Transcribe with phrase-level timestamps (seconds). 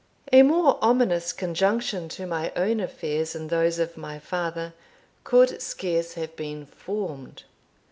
[0.33, 4.73] A more ominous conjunction to my own affairs, and those of my father,
[5.23, 7.43] could scarce have been formed.